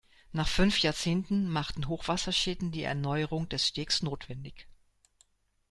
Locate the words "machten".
1.47-1.87